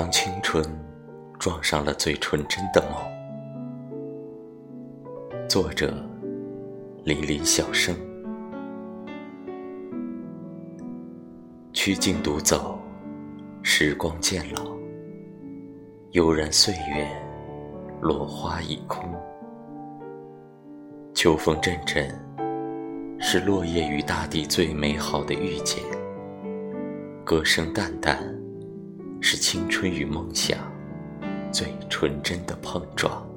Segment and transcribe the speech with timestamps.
[0.00, 0.64] 当青春
[1.38, 2.98] 撞上了最纯真的梦。
[5.46, 5.92] 作者：
[7.04, 7.94] 林林小生。
[11.74, 12.78] 曲径独走，
[13.62, 14.74] 时光渐老，
[16.12, 17.06] 悠然岁月，
[18.00, 19.04] 落花已空。
[21.12, 22.08] 秋风阵阵，
[23.18, 25.84] 是落叶与大地最美好的遇见；
[27.22, 28.18] 歌声淡淡，
[29.20, 30.58] 是青春与梦想
[31.52, 33.29] 最纯真的碰撞。